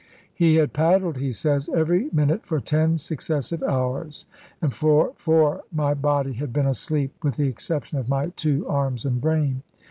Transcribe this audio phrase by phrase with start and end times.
[0.33, 4.25] He had paddled, he says," every min ute for ten successive hours,
[4.59, 8.71] and for four my body had been 'asleep,' with the exception of my two "Narra?'
[8.73, 9.61] arms and brain."